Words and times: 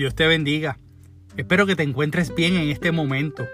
Dios 0.00 0.14
te 0.14 0.26
bendiga. 0.26 0.78
Espero 1.36 1.66
que 1.66 1.76
te 1.76 1.82
encuentres 1.82 2.34
bien 2.34 2.56
en 2.56 2.70
este 2.70 2.90
momento. 2.90 3.46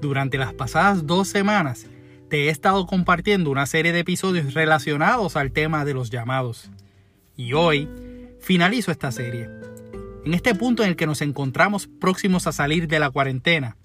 Durante 0.00 0.38
las 0.38 0.52
pasadas 0.52 1.04
dos 1.04 1.26
semanas 1.26 1.88
te 2.30 2.44
he 2.44 2.48
estado 2.48 2.86
compartiendo 2.86 3.50
una 3.50 3.66
serie 3.66 3.92
de 3.92 3.98
episodios 3.98 4.54
relacionados 4.54 5.34
al 5.34 5.50
tema 5.50 5.84
de 5.84 5.92
los 5.92 6.10
llamados. 6.10 6.70
Y 7.36 7.54
hoy 7.54 7.88
finalizo 8.38 8.92
esta 8.92 9.10
serie. 9.10 9.50
En 10.24 10.32
este 10.32 10.54
punto 10.54 10.84
en 10.84 10.90
el 10.90 10.94
que 10.94 11.08
nos 11.08 11.20
encontramos 11.22 11.88
próximos 11.88 12.46
a 12.46 12.52
salir 12.52 12.86
de 12.86 13.00
la 13.00 13.10
cuarentena, 13.10 13.76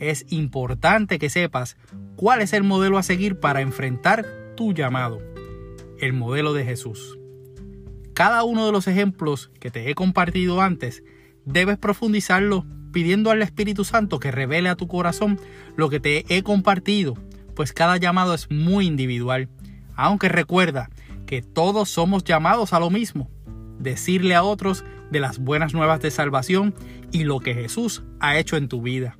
es 0.00 0.26
importante 0.30 1.20
que 1.20 1.30
sepas 1.30 1.76
cuál 2.16 2.42
es 2.42 2.52
el 2.52 2.64
modelo 2.64 2.98
a 2.98 3.04
seguir 3.04 3.38
para 3.38 3.60
enfrentar 3.60 4.26
tu 4.56 4.72
llamado, 4.74 5.22
el 6.00 6.14
modelo 6.14 6.52
de 6.52 6.64
Jesús. 6.64 7.16
Cada 8.12 8.42
uno 8.42 8.66
de 8.66 8.72
los 8.72 8.88
ejemplos 8.88 9.52
que 9.60 9.70
te 9.70 9.88
he 9.88 9.94
compartido 9.94 10.60
antes 10.60 11.04
debes 11.48 11.78
profundizarlo 11.78 12.66
pidiendo 12.92 13.30
al 13.30 13.42
Espíritu 13.42 13.84
Santo 13.84 14.18
que 14.18 14.30
revele 14.30 14.68
a 14.68 14.76
tu 14.76 14.86
corazón 14.86 15.40
lo 15.76 15.88
que 15.88 16.00
te 16.00 16.24
he 16.28 16.42
compartido, 16.42 17.14
pues 17.54 17.72
cada 17.72 17.96
llamado 17.96 18.34
es 18.34 18.50
muy 18.50 18.86
individual. 18.86 19.48
Aunque 19.94 20.28
recuerda 20.28 20.90
que 21.26 21.42
todos 21.42 21.88
somos 21.88 22.24
llamados 22.24 22.72
a 22.72 22.80
lo 22.80 22.90
mismo, 22.90 23.30
decirle 23.78 24.34
a 24.34 24.42
otros 24.42 24.84
de 25.10 25.20
las 25.20 25.38
buenas 25.38 25.74
nuevas 25.74 26.00
de 26.00 26.10
salvación 26.10 26.74
y 27.12 27.24
lo 27.24 27.40
que 27.40 27.54
Jesús 27.54 28.02
ha 28.20 28.38
hecho 28.38 28.56
en 28.56 28.68
tu 28.68 28.82
vida. 28.82 29.16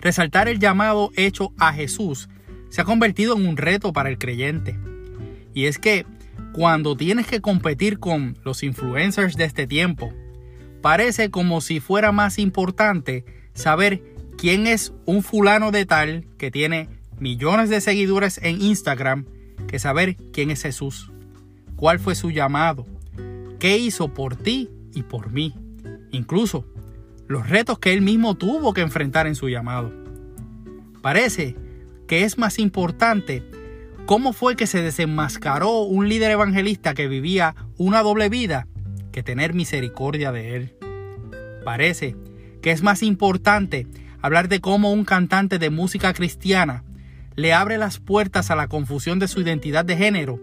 Resaltar 0.00 0.48
el 0.48 0.58
llamado 0.58 1.10
hecho 1.16 1.52
a 1.58 1.72
Jesús 1.72 2.28
se 2.68 2.82
ha 2.82 2.84
convertido 2.84 3.36
en 3.36 3.46
un 3.46 3.56
reto 3.56 3.92
para 3.92 4.10
el 4.10 4.18
creyente. 4.18 4.78
Y 5.54 5.64
es 5.64 5.78
que 5.78 6.04
cuando 6.52 6.96
tienes 6.96 7.26
que 7.26 7.40
competir 7.40 7.98
con 7.98 8.36
los 8.44 8.62
influencers 8.62 9.36
de 9.36 9.44
este 9.44 9.66
tiempo, 9.66 10.12
parece 10.86 11.32
como 11.32 11.60
si 11.60 11.80
fuera 11.80 12.12
más 12.12 12.38
importante 12.38 13.24
saber 13.54 14.04
quién 14.38 14.68
es 14.68 14.92
un 15.04 15.24
fulano 15.24 15.72
de 15.72 15.84
tal 15.84 16.28
que 16.38 16.52
tiene 16.52 16.88
millones 17.18 17.70
de 17.70 17.80
seguidores 17.80 18.38
en 18.40 18.62
Instagram 18.62 19.24
que 19.66 19.80
saber 19.80 20.14
quién 20.32 20.52
es 20.52 20.62
Jesús, 20.62 21.10
cuál 21.74 21.98
fue 21.98 22.14
su 22.14 22.30
llamado, 22.30 22.86
qué 23.58 23.78
hizo 23.78 24.14
por 24.14 24.36
ti 24.36 24.70
y 24.94 25.02
por 25.02 25.32
mí, 25.32 25.56
incluso 26.12 26.64
los 27.26 27.48
retos 27.48 27.80
que 27.80 27.92
él 27.92 28.00
mismo 28.00 28.36
tuvo 28.36 28.72
que 28.72 28.82
enfrentar 28.82 29.26
en 29.26 29.34
su 29.34 29.48
llamado. 29.48 29.92
Parece 31.02 31.56
que 32.06 32.22
es 32.22 32.38
más 32.38 32.60
importante 32.60 33.42
cómo 34.06 34.32
fue 34.32 34.54
que 34.54 34.68
se 34.68 34.82
desenmascaró 34.82 35.80
un 35.80 36.08
líder 36.08 36.30
evangelista 36.30 36.94
que 36.94 37.08
vivía 37.08 37.56
una 37.76 38.02
doble 38.02 38.28
vida 38.28 38.68
que 39.10 39.22
tener 39.22 39.52
misericordia 39.54 40.30
de 40.30 40.56
él. 40.56 40.75
Parece 41.66 42.14
que 42.62 42.70
es 42.70 42.84
más 42.84 43.02
importante 43.02 43.88
hablar 44.22 44.48
de 44.48 44.60
cómo 44.60 44.92
un 44.92 45.04
cantante 45.04 45.58
de 45.58 45.68
música 45.68 46.14
cristiana 46.14 46.84
le 47.34 47.52
abre 47.52 47.76
las 47.76 47.98
puertas 47.98 48.52
a 48.52 48.54
la 48.54 48.68
confusión 48.68 49.18
de 49.18 49.26
su 49.26 49.40
identidad 49.40 49.84
de 49.84 49.96
género 49.96 50.40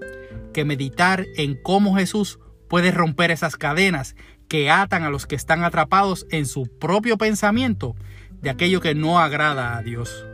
que 0.54 0.66
meditar 0.66 1.26
en 1.38 1.56
cómo 1.56 1.96
Jesús 1.96 2.40
puede 2.68 2.92
romper 2.92 3.32
esas 3.32 3.56
cadenas 3.56 4.18
que 4.50 4.70
atan 4.70 5.04
a 5.04 5.10
los 5.10 5.26
que 5.26 5.36
están 5.36 5.64
atrapados 5.64 6.28
en 6.30 6.46
su 6.46 6.68
propio 6.78 7.18
pensamiento 7.18 7.96
de 8.42 8.50
aquello 8.50 8.82
que 8.82 8.94
no 8.94 9.18
agrada 9.18 9.78
a 9.78 9.82
Dios. 9.82 10.26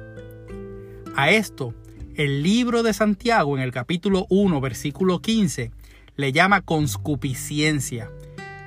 A 1.15 1.29
esto, 1.29 1.75
el 2.15 2.41
libro 2.41 2.81
de 2.81 2.93
Santiago 2.93 3.55
en 3.55 3.61
el 3.61 3.71
capítulo 3.71 4.25
1, 4.31 4.59
versículo 4.59 5.21
15, 5.21 5.71
le 6.15 6.31
llama 6.31 6.61
conscupiscencia 6.61 8.09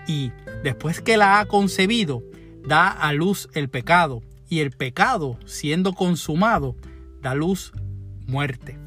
y 0.07 0.31
después 0.63 1.01
que 1.01 1.17
la 1.17 1.41
ha 1.41 1.47
concebido, 1.47 2.23
da 2.67 2.89
a 2.89 3.13
luz 3.13 3.49
el 3.55 3.69
pecado, 3.69 4.23
y 4.49 4.61
el 4.61 4.71
pecado, 4.71 5.39
siendo 5.47 5.95
consumado, 5.95 6.77
da 7.23 7.35
luz 7.35 7.73
muerte. 8.27 8.79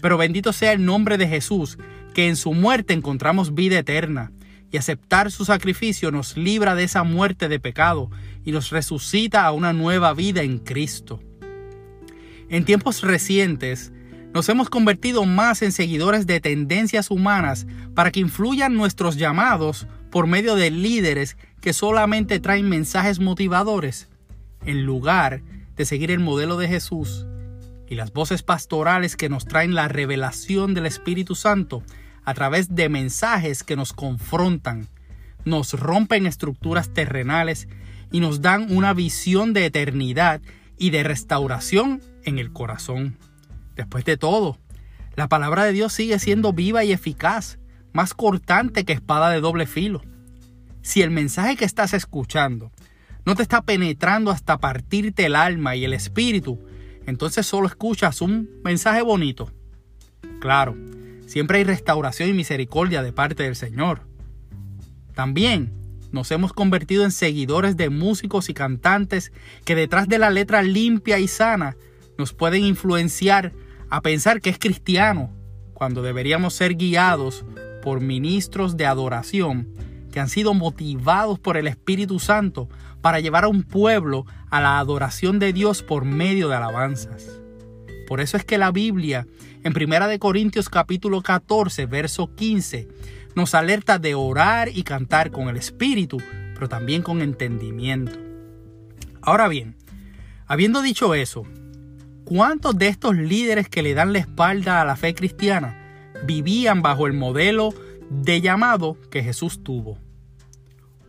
Pero 0.00 0.18
bendito 0.18 0.52
sea 0.52 0.72
el 0.72 0.84
nombre 0.84 1.18
de 1.18 1.28
Jesús, 1.28 1.78
que 2.14 2.28
en 2.28 2.36
su 2.36 2.52
muerte 2.52 2.92
encontramos 2.92 3.54
vida 3.54 3.78
eterna, 3.78 4.32
y 4.70 4.76
aceptar 4.76 5.30
su 5.32 5.44
sacrificio 5.44 6.10
nos 6.10 6.36
libra 6.36 6.74
de 6.74 6.84
esa 6.84 7.02
muerte 7.02 7.48
de 7.48 7.58
pecado 7.58 8.10
y 8.44 8.52
nos 8.52 8.70
resucita 8.70 9.44
a 9.44 9.52
una 9.52 9.72
nueva 9.72 10.14
vida 10.14 10.42
en 10.42 10.58
Cristo. 10.58 11.20
En 12.48 12.64
tiempos 12.64 13.02
recientes, 13.02 13.92
nos 14.32 14.48
hemos 14.48 14.70
convertido 14.70 15.24
más 15.24 15.62
en 15.62 15.72
seguidores 15.72 16.26
de 16.26 16.40
tendencias 16.40 17.10
humanas 17.10 17.66
para 17.94 18.12
que 18.12 18.20
influyan 18.20 18.74
nuestros 18.74 19.16
llamados 19.16 19.88
por 20.10 20.26
medio 20.26 20.56
de 20.56 20.70
líderes 20.70 21.36
que 21.60 21.72
solamente 21.72 22.40
traen 22.40 22.68
mensajes 22.68 23.20
motivadores, 23.20 24.08
en 24.64 24.84
lugar 24.84 25.42
de 25.76 25.84
seguir 25.84 26.10
el 26.10 26.20
modelo 26.20 26.56
de 26.56 26.68
Jesús 26.68 27.26
y 27.88 27.94
las 27.94 28.12
voces 28.12 28.42
pastorales 28.42 29.16
que 29.16 29.28
nos 29.28 29.46
traen 29.46 29.74
la 29.74 29.88
revelación 29.88 30.74
del 30.74 30.86
Espíritu 30.86 31.34
Santo 31.34 31.82
a 32.24 32.34
través 32.34 32.74
de 32.74 32.88
mensajes 32.88 33.62
que 33.62 33.76
nos 33.76 33.92
confrontan, 33.92 34.88
nos 35.44 35.72
rompen 35.72 36.26
estructuras 36.26 36.92
terrenales 36.92 37.68
y 38.12 38.20
nos 38.20 38.42
dan 38.42 38.74
una 38.74 38.92
visión 38.92 39.52
de 39.52 39.66
eternidad 39.66 40.40
y 40.76 40.90
de 40.90 41.02
restauración 41.02 42.02
en 42.24 42.38
el 42.38 42.52
corazón. 42.52 43.16
Después 43.76 44.04
de 44.04 44.16
todo, 44.16 44.58
la 45.16 45.28
palabra 45.28 45.64
de 45.64 45.72
Dios 45.72 45.92
sigue 45.92 46.18
siendo 46.18 46.52
viva 46.52 46.84
y 46.84 46.92
eficaz 46.92 47.58
más 47.92 48.14
cortante 48.14 48.84
que 48.84 48.92
espada 48.92 49.30
de 49.30 49.40
doble 49.40 49.66
filo. 49.66 50.02
Si 50.82 51.02
el 51.02 51.10
mensaje 51.10 51.56
que 51.56 51.64
estás 51.64 51.92
escuchando 51.92 52.72
no 53.26 53.34
te 53.34 53.42
está 53.42 53.62
penetrando 53.62 54.30
hasta 54.30 54.58
partirte 54.58 55.26
el 55.26 55.36
alma 55.36 55.76
y 55.76 55.84
el 55.84 55.92
espíritu, 55.92 56.58
entonces 57.06 57.46
solo 57.46 57.66
escuchas 57.66 58.20
un 58.20 58.48
mensaje 58.64 59.02
bonito. 59.02 59.52
Claro, 60.40 60.76
siempre 61.26 61.58
hay 61.58 61.64
restauración 61.64 62.30
y 62.30 62.32
misericordia 62.32 63.02
de 63.02 63.12
parte 63.12 63.42
del 63.42 63.56
Señor. 63.56 64.06
También 65.14 65.72
nos 66.12 66.30
hemos 66.30 66.52
convertido 66.52 67.04
en 67.04 67.12
seguidores 67.12 67.76
de 67.76 67.90
músicos 67.90 68.48
y 68.48 68.54
cantantes 68.54 69.32
que 69.64 69.74
detrás 69.74 70.08
de 70.08 70.18
la 70.18 70.30
letra 70.30 70.62
limpia 70.62 71.18
y 71.18 71.28
sana 71.28 71.76
nos 72.18 72.32
pueden 72.32 72.64
influenciar 72.64 73.52
a 73.90 74.00
pensar 74.00 74.40
que 74.40 74.50
es 74.50 74.58
cristiano, 74.58 75.30
cuando 75.74 76.02
deberíamos 76.02 76.54
ser 76.54 76.74
guiados 76.74 77.44
por 77.80 78.00
ministros 78.00 78.76
de 78.76 78.86
adoración 78.86 79.68
que 80.10 80.20
han 80.20 80.28
sido 80.28 80.54
motivados 80.54 81.38
por 81.38 81.56
el 81.56 81.66
Espíritu 81.66 82.18
Santo 82.18 82.68
para 83.00 83.20
llevar 83.20 83.44
a 83.44 83.48
un 83.48 83.62
pueblo 83.62 84.26
a 84.50 84.60
la 84.60 84.78
adoración 84.78 85.38
de 85.38 85.52
Dios 85.52 85.82
por 85.82 86.04
medio 86.04 86.48
de 86.48 86.56
alabanzas. 86.56 87.40
Por 88.06 88.20
eso 88.20 88.36
es 88.36 88.44
que 88.44 88.58
la 88.58 88.72
Biblia, 88.72 89.26
en 89.62 89.72
1 89.76 90.18
Corintios 90.18 90.68
capítulo 90.68 91.22
14, 91.22 91.86
verso 91.86 92.34
15, 92.34 92.88
nos 93.34 93.54
alerta 93.54 93.98
de 93.98 94.14
orar 94.14 94.68
y 94.68 94.82
cantar 94.82 95.30
con 95.30 95.48
el 95.48 95.56
Espíritu, 95.56 96.18
pero 96.54 96.68
también 96.68 97.02
con 97.02 97.22
entendimiento. 97.22 98.18
Ahora 99.22 99.48
bien, 99.48 99.76
habiendo 100.46 100.82
dicho 100.82 101.14
eso, 101.14 101.44
¿cuántos 102.24 102.76
de 102.76 102.88
estos 102.88 103.16
líderes 103.16 103.68
que 103.68 103.82
le 103.82 103.94
dan 103.94 104.12
la 104.12 104.18
espalda 104.18 104.80
a 104.80 104.84
la 104.84 104.96
fe 104.96 105.14
cristiana 105.14 105.79
vivían 106.24 106.82
bajo 106.82 107.06
el 107.06 107.12
modelo 107.12 107.74
de 108.10 108.40
llamado 108.40 108.96
que 109.10 109.22
Jesús 109.22 109.62
tuvo. 109.62 109.98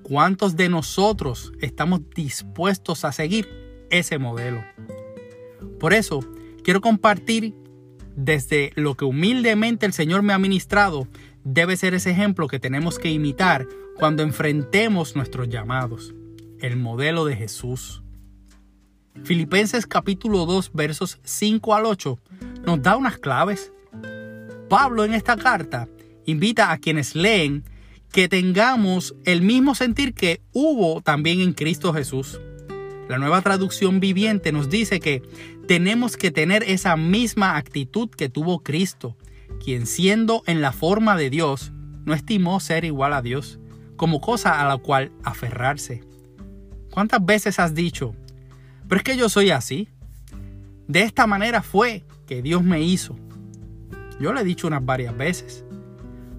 ¿Cuántos 0.03 0.55
de 0.55 0.69
nosotros 0.69 1.53
estamos 1.61 2.01
dispuestos 2.15 3.05
a 3.05 3.11
seguir 3.11 3.47
ese 3.89 4.17
modelo? 4.17 4.63
Por 5.79 5.93
eso, 5.93 6.19
quiero 6.63 6.81
compartir 6.81 7.55
desde 8.15 8.71
lo 8.75 8.95
que 8.95 9.05
humildemente 9.05 9.85
el 9.85 9.93
Señor 9.93 10.21
me 10.21 10.33
ha 10.33 10.39
ministrado, 10.39 11.07
debe 11.43 11.77
ser 11.77 11.93
ese 11.93 12.11
ejemplo 12.11 12.47
que 12.47 12.59
tenemos 12.59 12.99
que 12.99 13.09
imitar 13.09 13.67
cuando 13.97 14.23
enfrentemos 14.23 15.15
nuestros 15.15 15.49
llamados, 15.49 16.13
el 16.59 16.77
modelo 16.77 17.25
de 17.25 17.35
Jesús. 17.35 18.03
Filipenses 19.23 19.85
capítulo 19.85 20.45
2 20.45 20.71
versos 20.73 21.19
5 21.23 21.75
al 21.75 21.85
8 21.85 22.19
nos 22.65 22.81
da 22.81 22.95
unas 22.95 23.17
claves 23.17 23.71
Pablo 24.71 25.03
en 25.03 25.13
esta 25.13 25.35
carta 25.35 25.89
invita 26.25 26.71
a 26.71 26.77
quienes 26.77 27.13
leen 27.13 27.65
que 28.09 28.29
tengamos 28.29 29.13
el 29.25 29.41
mismo 29.41 29.75
sentir 29.75 30.13
que 30.13 30.39
hubo 30.53 31.01
también 31.01 31.41
en 31.41 31.51
Cristo 31.51 31.93
Jesús. 31.93 32.39
La 33.09 33.17
nueva 33.17 33.41
traducción 33.41 33.99
viviente 33.99 34.53
nos 34.53 34.69
dice 34.69 35.01
que 35.01 35.23
tenemos 35.67 36.15
que 36.15 36.31
tener 36.31 36.63
esa 36.63 36.95
misma 36.95 37.57
actitud 37.57 38.09
que 38.11 38.29
tuvo 38.29 38.63
Cristo, 38.63 39.17
quien 39.61 39.85
siendo 39.85 40.41
en 40.45 40.61
la 40.61 40.71
forma 40.71 41.17
de 41.17 41.29
Dios, 41.29 41.73
no 42.05 42.13
estimó 42.13 42.61
ser 42.61 42.85
igual 42.85 43.11
a 43.11 43.21
Dios, 43.21 43.59
como 43.97 44.21
cosa 44.21 44.61
a 44.61 44.65
la 44.69 44.77
cual 44.77 45.11
aferrarse. 45.25 46.01
¿Cuántas 46.91 47.25
veces 47.25 47.59
has 47.59 47.75
dicho, 47.75 48.15
pero 48.87 48.99
es 48.99 49.03
que 49.03 49.17
yo 49.17 49.27
soy 49.27 49.49
así? 49.49 49.89
De 50.87 51.01
esta 51.01 51.27
manera 51.27 51.61
fue 51.61 52.05
que 52.25 52.41
Dios 52.41 52.63
me 52.63 52.81
hizo. 52.81 53.17
Yo 54.21 54.33
le 54.33 54.41
he 54.41 54.45
dicho 54.45 54.67
unas 54.67 54.85
varias 54.85 55.17
veces. 55.17 55.65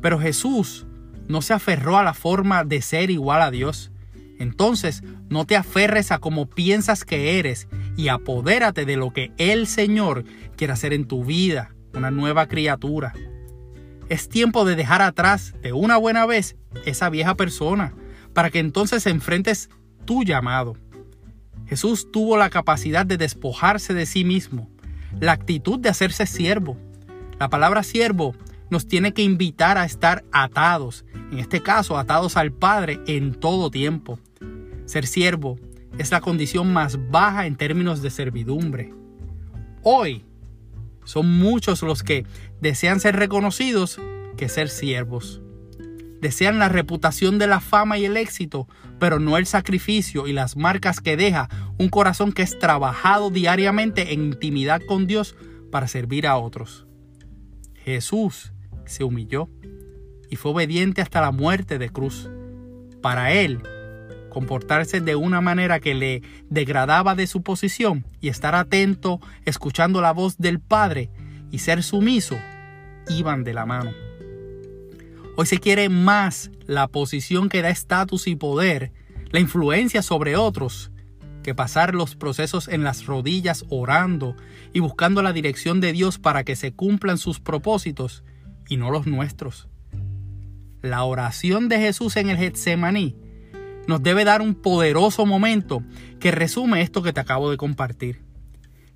Pero 0.01 0.19
Jesús 0.21 0.87
no 1.29 1.43
se 1.43 1.53
aferró 1.53 1.99
a 1.99 2.05
la 2.05 2.15
forma 2.15 2.65
de 2.65 2.81
ser 2.81 3.11
igual 3.11 3.43
a 3.43 3.51
Dios. 3.51 3.91
Entonces, 4.39 5.03
no 5.29 5.45
te 5.47 5.57
aferres 5.57 6.13
a 6.13 6.19
como 6.19 6.49
piensas 6.49 7.05
que 7.05 7.39
eres 7.39 7.69
y 7.97 8.09
apodérate 8.09 8.85
de 8.85 8.97
lo 8.97 9.13
que 9.13 9.33
el 9.37 9.67
Señor 9.67 10.25
quiere 10.57 10.73
hacer 10.73 10.93
en 10.93 11.07
tu 11.07 11.25
vida, 11.25 11.75
una 11.95 12.11
nueva 12.11 12.47
criatura. 12.47 13.13
Es 14.09 14.29
tiempo 14.29 14.65
de 14.65 14.77
dejar 14.77 15.03
atrás 15.03 15.55
de 15.63 15.73
una 15.73 15.97
buena 15.97 16.27
vez 16.27 16.57
esa 16.85 17.09
vieja 17.11 17.35
persona 17.35 17.95
para 18.33 18.51
que 18.51 18.59
entonces 18.59 19.07
enfrentes 19.07 19.71
tu 20.05 20.23
llamado. 20.25 20.77
Jesús 21.67 22.11
tuvo 22.13 22.37
la 22.37 22.51
capacidad 22.51 23.07
de 23.07 23.17
despojarse 23.17 23.95
de 23.95 24.07
sí 24.07 24.25
mismo, 24.25 24.69
la 25.21 25.33
actitud 25.33 25.79
de 25.79 25.89
hacerse 25.89 26.27
siervo. 26.27 26.77
La 27.43 27.49
palabra 27.49 27.83
siervo 27.83 28.37
nos 28.71 28.87
tiene 28.87 29.13
que 29.13 29.25
invitar 29.25 29.77
a 29.77 29.85
estar 29.85 30.23
atados, 30.31 31.05
en 31.33 31.41
este 31.41 31.61
caso 31.61 31.99
atados 31.99 32.37
al 32.37 32.53
Padre 32.53 33.01
en 33.09 33.35
todo 33.35 33.69
tiempo. 33.69 34.21
Ser 34.85 35.09
siervo 35.09 35.59
es 35.99 36.13
la 36.13 36.21
condición 36.21 36.73
más 36.73 37.11
baja 37.11 37.47
en 37.47 37.57
términos 37.57 38.01
de 38.01 38.11
servidumbre. 38.11 38.95
Hoy 39.83 40.25
son 41.03 41.37
muchos 41.37 41.83
los 41.83 42.05
que 42.05 42.27
desean 42.61 43.01
ser 43.01 43.17
reconocidos 43.17 44.01
que 44.37 44.49
ser 44.49 44.69
siervos. 44.69 45.43
Desean 46.21 46.61
la 46.61 46.69
reputación 46.69 47.41
de 47.41 47.49
la 47.49 47.59
fama 47.59 47.99
y 47.99 48.05
el 48.05 48.17
éxito, 48.17 48.69
pero 49.01 49.19
no 49.19 49.37
el 49.37 49.47
sacrificio 49.47 50.29
y 50.29 50.33
las 50.33 50.57
marcas 50.57 51.01
que 51.01 51.17
deja 51.17 51.49
un 51.77 51.89
corazón 51.89 52.31
que 52.31 52.43
es 52.43 52.57
trabajado 52.61 53.31
diariamente 53.31 54.13
en 54.13 54.27
intimidad 54.27 54.81
con 54.87 55.09
Dios 55.09 55.35
para 55.73 55.89
servir 55.89 56.29
a 56.29 56.37
otros. 56.37 56.87
Jesús 57.85 58.53
se 58.85 59.05
humilló 59.05 59.49
y 60.31 60.37
fue 60.37 60.53
obediente 60.53 61.03
hasta 61.03 61.21
la 61.21 61.33
muerte 61.33 61.79
de 61.79 61.91
cruz. 61.91 62.31
Para 63.01 63.33
él, 63.33 63.61
comportarse 64.31 65.01
de 65.01 65.17
una 65.17 65.41
manera 65.41 65.81
que 65.81 65.95
le 65.95 66.23
degradaba 66.49 67.15
de 67.15 67.27
su 67.27 67.43
posición 67.43 68.07
y 68.21 68.29
estar 68.29 68.55
atento 68.55 69.21
escuchando 69.45 70.01
la 70.01 70.13
voz 70.13 70.39
del 70.39 70.61
Padre 70.61 71.11
y 71.51 71.59
ser 71.59 71.83
sumiso 71.83 72.39
iban 73.09 73.45
de 73.45 73.53
la 73.53 73.67
mano. 73.67 73.91
Hoy 75.37 75.47
se 75.47 75.59
quiere 75.59 75.89
más 75.89 76.51
la 76.67 76.89
posición 76.89 77.49
que 77.49 77.63
da 77.63 77.71
estatus 77.71 78.27
y 78.27 78.37
poder, 78.37 78.93
la 79.31 79.41
influencia 79.41 80.03
sobre 80.03 80.37
otros, 80.37 80.92
que 81.43 81.55
pasar 81.55 81.95
los 81.95 82.17
procesos 82.17 82.69
en 82.69 82.85
las 82.85 83.07
rodillas 83.07 83.65
orando 83.69 84.37
y 84.73 84.81
buscando 84.81 85.23
la 85.23 85.33
dirección 85.33 85.81
de 85.81 85.93
Dios 85.93 86.19
para 86.19 86.45
que 86.45 86.57
se 86.57 86.73
cumplan 86.73 87.19
sus 87.19 87.41
propósitos 87.41 88.25
y 88.69 88.77
no 88.77 88.91
los 88.91 89.07
nuestros. 89.07 89.69
La 90.81 91.05
oración 91.05 91.69
de 91.69 91.79
Jesús 91.79 92.17
en 92.17 92.31
el 92.31 92.37
Getsemaní 92.37 93.17
nos 93.87 94.03
debe 94.03 94.25
dar 94.25 94.41
un 94.41 94.55
poderoso 94.55 95.27
momento 95.27 95.83
que 96.21 96.31
resume 96.31 96.83
esto 96.83 97.03
que 97.03 97.13
te 97.13 97.21
acabo 97.21 97.51
de 97.51 97.57
compartir. 97.57 98.23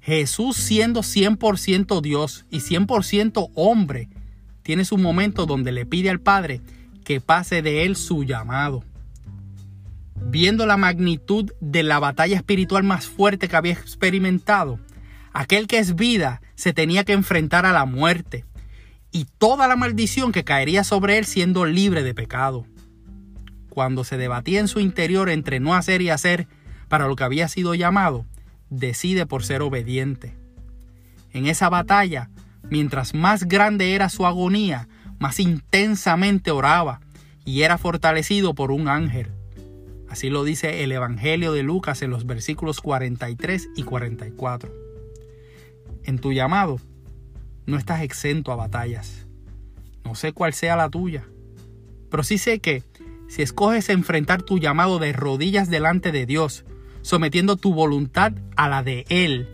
Jesús 0.01 0.57
siendo 0.57 1.01
100% 1.01 2.01
Dios 2.01 2.47
y 2.51 2.61
100% 2.61 3.51
hombre, 3.55 4.09
tiene 4.63 4.85
su 4.85 4.99
momento 4.99 5.47
donde 5.47 5.73
le 5.73 5.87
pide 5.87 6.11
al 6.11 6.21
Padre 6.21 6.61
que 7.05 7.21
pase 7.21 7.63
de 7.63 7.85
él 7.85 7.97
su 7.97 8.25
llamado. 8.25 8.85
Viendo 10.29 10.67
la 10.67 10.77
magnitud 10.77 11.53
de 11.61 11.83
la 11.83 11.99
batalla 11.99 12.37
espiritual 12.37 12.85
más 12.85 13.07
fuerte 13.07 13.49
que 13.49 13.57
había 13.57 13.73
experimentado, 13.73 14.79
aquel 15.33 15.67
que 15.67 15.79
es 15.79 15.95
vida 15.95 16.41
se 16.55 16.73
tenía 16.73 17.05
que 17.05 17.13
enfrentar 17.13 17.67
a 17.67 17.73
la 17.73 17.85
muerte 17.85 18.45
y 19.13 19.27
toda 19.39 19.69
la 19.69 19.77
maldición 19.77 20.33
que 20.33 20.45
caería 20.45 20.85
sobre 20.85 21.19
él 21.19 21.25
siendo 21.25 21.65
libre 21.65 22.03
de 22.03 22.15
pecado. 22.15 22.67
Cuando 23.69 24.05
se 24.05 24.17
debatía 24.17 24.61
en 24.61 24.69
su 24.69 24.81
interior 24.81 25.31
entre 25.31 25.61
no 25.61 25.75
hacer 25.75 26.03
y 26.03 26.11
hacer 26.11 26.49
para 26.89 27.07
lo 27.07 27.17
que 27.17 27.25
había 27.25 27.49
sido 27.49 27.75
llamado, 27.75 28.27
decide 28.71 29.27
por 29.27 29.45
ser 29.45 29.63
obediente. 29.63 30.37
En 31.33 31.47
esa 31.47 31.69
batalla 31.69 32.31
Mientras 32.71 33.15
más 33.15 33.45
grande 33.45 33.95
era 33.95 34.09
su 34.09 34.27
agonía, 34.27 34.89
más 35.19 35.39
intensamente 35.39 36.51
oraba 36.51 37.01
y 37.45 37.63
era 37.63 37.79
fortalecido 37.79 38.55
por 38.55 38.73
un 38.73 38.89
ángel. 38.89 39.29
Así 40.17 40.31
lo 40.31 40.45
dice 40.45 40.83
el 40.83 40.93
Evangelio 40.93 41.53
de 41.53 41.63
Lucas 41.63 42.01
en 42.01 42.09
los 42.09 42.25
versículos 42.25 42.81
43 42.81 43.69
y 43.77 43.83
44. 43.83 44.73
En 46.05 46.19
tu 46.19 46.33
llamado 46.33 46.81
no 47.67 47.77
estás 47.77 48.01
exento 48.01 48.51
a 48.51 48.57
batallas. 48.57 49.27
No 50.07 50.15
sé 50.15 50.33
cuál 50.33 50.55
sea 50.55 50.75
la 50.75 50.89
tuya, 50.89 51.29
pero 52.11 52.23
sí 52.23 52.39
sé 52.39 52.61
que 52.61 52.83
si 53.29 53.43
escoges 53.43 53.91
enfrentar 53.91 54.41
tu 54.41 54.59
llamado 54.59 54.99
de 54.99 55.13
rodillas 55.13 55.69
delante 55.69 56.13
de 56.13 56.25
Dios, 56.25 56.65
sometiendo 57.03 57.57
tu 57.57 57.75
voluntad 57.75 58.33
a 58.57 58.71
la 58.71 58.83
de 58.83 59.05
Él, 59.11 59.47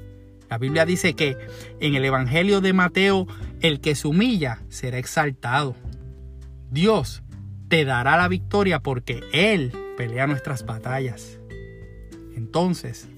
la 0.48 0.58
Biblia 0.58 0.86
dice 0.86 1.14
que 1.14 1.36
en 1.80 1.96
el 1.96 2.04
Evangelio 2.04 2.60
de 2.60 2.72
Mateo, 2.72 3.26
el 3.62 3.80
que 3.80 3.96
se 3.96 4.06
humilla 4.06 4.62
será 4.68 4.98
exaltado. 4.98 5.74
Dios 6.70 7.24
te 7.66 7.84
dará 7.84 8.16
la 8.16 8.28
victoria 8.28 8.78
porque 8.78 9.24
Él 9.32 9.72
pelea 9.96 10.26
nuestras 10.26 10.64
batallas. 10.64 11.38
Entonces, 12.34 13.08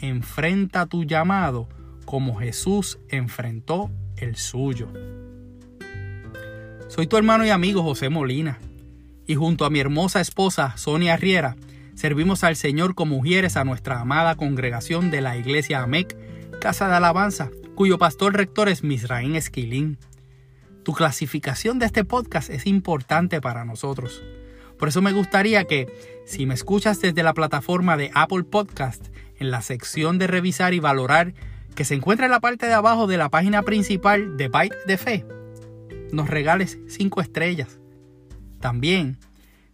enfrenta 0.00 0.86
tu 0.86 1.04
llamado 1.04 1.68
como 2.04 2.38
Jesús 2.38 2.98
enfrentó 3.08 3.90
el 4.16 4.36
suyo. 4.36 4.88
Soy 6.88 7.06
tu 7.06 7.16
hermano 7.16 7.46
y 7.46 7.50
amigo 7.50 7.82
José 7.82 8.10
Molina, 8.10 8.58
y 9.26 9.34
junto 9.34 9.64
a 9.64 9.70
mi 9.70 9.80
hermosa 9.80 10.20
esposa 10.20 10.76
Sonia 10.76 11.16
Riera, 11.16 11.56
servimos 11.94 12.44
al 12.44 12.56
Señor 12.56 12.94
como 12.94 13.16
mujeres 13.16 13.56
a 13.56 13.64
nuestra 13.64 14.00
amada 14.00 14.34
congregación 14.34 15.10
de 15.10 15.20
la 15.20 15.36
iglesia 15.36 15.82
AMEC 15.82 16.16
Casa 16.60 16.88
de 16.88 16.96
Alabanza, 16.96 17.50
cuyo 17.74 17.98
pastor 17.98 18.36
rector 18.36 18.68
es 18.68 18.82
Misraín 18.82 19.36
Esquilín. 19.36 19.98
Tu 20.84 20.92
clasificación 20.92 21.78
de 21.78 21.86
este 21.86 22.04
podcast 22.04 22.50
es 22.50 22.66
importante 22.66 23.40
para 23.40 23.64
nosotros. 23.64 24.22
Por 24.82 24.88
eso 24.88 25.00
me 25.00 25.12
gustaría 25.12 25.62
que, 25.62 25.86
si 26.24 26.44
me 26.44 26.54
escuchas 26.54 27.00
desde 27.00 27.22
la 27.22 27.34
plataforma 27.34 27.96
de 27.96 28.10
Apple 28.14 28.42
Podcast, 28.42 29.06
en 29.38 29.52
la 29.52 29.62
sección 29.62 30.18
de 30.18 30.26
revisar 30.26 30.74
y 30.74 30.80
valorar, 30.80 31.34
que 31.76 31.84
se 31.84 31.94
encuentra 31.94 32.26
en 32.26 32.32
la 32.32 32.40
parte 32.40 32.66
de 32.66 32.72
abajo 32.72 33.06
de 33.06 33.16
la 33.16 33.28
página 33.28 33.62
principal 33.62 34.36
de 34.36 34.48
Byte 34.48 34.74
de 34.88 34.98
Fe, 34.98 35.24
nos 36.10 36.28
regales 36.28 36.80
5 36.88 37.20
estrellas. 37.20 37.78
También 38.58 39.18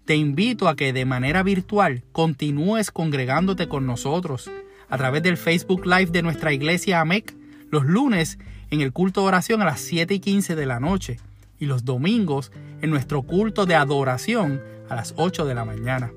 te 0.04 0.14
invito 0.14 0.68
a 0.68 0.76
que 0.76 0.92
de 0.92 1.06
manera 1.06 1.42
virtual 1.42 2.04
continúes 2.12 2.90
congregándote 2.90 3.66
con 3.66 3.86
nosotros 3.86 4.50
a 4.90 4.98
través 4.98 5.22
del 5.22 5.38
Facebook 5.38 5.86
Live 5.86 6.10
de 6.10 6.20
nuestra 6.20 6.52
iglesia 6.52 7.00
AMEC 7.00 7.34
los 7.70 7.86
lunes 7.86 8.38
en 8.70 8.82
el 8.82 8.92
culto 8.92 9.22
de 9.22 9.28
oración 9.28 9.62
a 9.62 9.64
las 9.64 9.80
7 9.80 10.12
y 10.12 10.20
15 10.20 10.54
de 10.54 10.66
la 10.66 10.80
noche 10.80 11.16
y 11.58 11.64
los 11.64 11.86
domingos 11.86 12.52
en 12.82 12.90
nuestro 12.90 13.22
culto 13.22 13.64
de 13.64 13.74
adoración 13.74 14.60
a 14.88 14.94
las 14.94 15.14
8 15.16 15.44
de 15.44 15.54
la 15.54 15.64
mañana. 15.64 16.12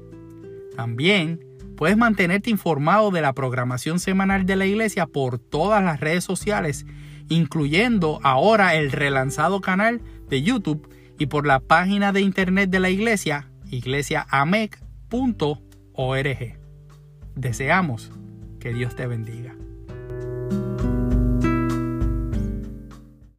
También 0.75 1.39
puedes 1.75 1.97
mantenerte 1.97 2.49
informado 2.49 3.11
de 3.11 3.21
la 3.21 3.33
programación 3.33 3.99
semanal 3.99 4.45
de 4.45 4.55
la 4.55 4.65
iglesia 4.65 5.05
por 5.05 5.39
todas 5.39 5.83
las 5.83 5.99
redes 5.99 6.23
sociales, 6.23 6.85
incluyendo 7.29 8.19
ahora 8.23 8.75
el 8.75 8.91
relanzado 8.91 9.61
canal 9.61 10.01
de 10.29 10.41
YouTube 10.41 10.89
y 11.17 11.27
por 11.27 11.45
la 11.45 11.59
página 11.59 12.11
de 12.11 12.21
internet 12.21 12.69
de 12.69 12.79
la 12.79 12.89
iglesia, 12.89 13.49
iglesiaamec.org. 13.69 16.59
Deseamos 17.35 18.11
que 18.59 18.73
Dios 18.73 18.95
te 18.95 19.07
bendiga. 19.07 19.55